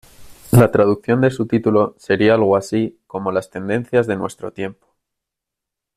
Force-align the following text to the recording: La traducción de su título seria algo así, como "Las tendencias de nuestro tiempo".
La 0.49 0.71
traducción 0.71 1.21
de 1.21 1.29
su 1.29 1.45
título 1.45 1.93
seria 1.99 2.33
algo 2.33 2.57
así, 2.57 2.99
como 3.05 3.31
"Las 3.31 3.51
tendencias 3.51 4.07
de 4.07 4.15
nuestro 4.17 4.51
tiempo". 4.51 4.95